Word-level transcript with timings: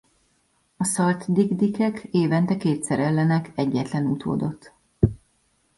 A 0.77 0.83
Salt-dikdikek 0.85 2.03
évente 2.11 2.57
kétszer 2.57 2.99
ellenek 2.99 3.51
egyetlen 3.55 4.05
utódot. 4.05 4.73